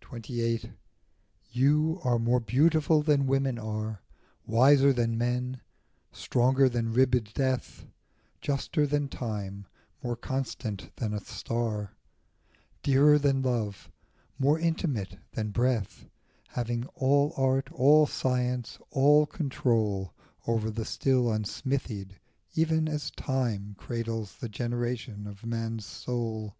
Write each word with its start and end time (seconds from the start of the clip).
3 0.00 0.20
1 0.20 0.20
XXVIII. 0.28 0.72
YOU 1.50 1.98
are 2.04 2.20
more 2.20 2.38
beautiful 2.38 3.02
than 3.02 3.26
women 3.26 3.58
are, 3.58 4.00
Wiser 4.46 4.92
than 4.92 5.18
men, 5.18 5.60
stronger 6.12 6.68
than 6.68 6.92
ribbed 6.92 7.34
death, 7.34 7.84
Juster 8.40 8.86
than 8.86 9.08
Time, 9.08 9.66
more 10.04 10.14
constant 10.14 10.94
than 10.98 11.10
the 11.10 11.18
star, 11.18 11.96
Dearer 12.84 13.18
than 13.18 13.42
love, 13.42 13.90
more 14.38 14.56
intimate 14.56 15.18
than 15.32 15.50
breath, 15.50 16.06
Having 16.50 16.86
all 16.94 17.34
art, 17.36 17.68
all 17.72 18.06
science, 18.06 18.78
all 18.92 19.26
control 19.26 20.14
Over 20.46 20.70
the 20.70 20.84
still 20.84 21.24
unsmithied, 21.32 22.20
even 22.54 22.88
as 22.88 23.10
Time 23.10 23.74
Cradles 23.76 24.36
the 24.36 24.48
generations 24.48 25.26
of 25.26 25.44
man's 25.44 25.84
soul. 25.84 26.54